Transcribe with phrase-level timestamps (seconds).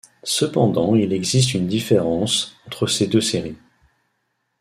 [0.23, 3.59] Cependant il existe une différence entre ces deux séries.